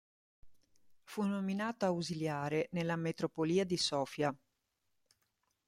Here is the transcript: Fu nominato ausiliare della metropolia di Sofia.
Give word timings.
Fu 1.03 1.21
nominato 1.21 1.85
ausiliare 1.85 2.67
della 2.71 2.95
metropolia 2.95 3.63
di 3.65 3.77
Sofia. 3.77 4.35